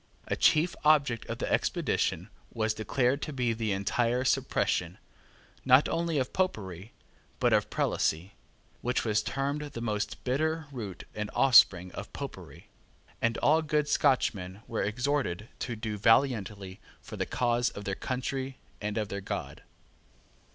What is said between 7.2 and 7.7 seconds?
but of